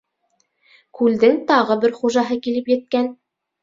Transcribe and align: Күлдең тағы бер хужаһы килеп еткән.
Күлдең 1.01 1.39
тағы 1.53 1.79
бер 1.87 1.97
хужаһы 2.01 2.43
килеп 2.45 2.77
еткән. 2.77 3.17